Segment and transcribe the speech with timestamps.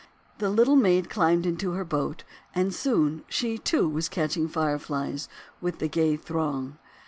[0.39, 2.23] The Little Maid climbed into her boat,
[2.55, 5.29] and soon she, too, was catching Fireflies
[5.61, 6.79] with the gay throng.